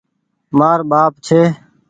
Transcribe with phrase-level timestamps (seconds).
[0.57, 1.41] مآر ٻآپ ڇي۔